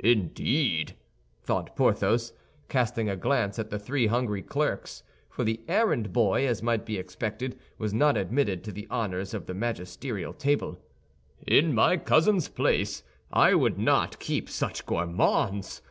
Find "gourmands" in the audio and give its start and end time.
14.86-15.82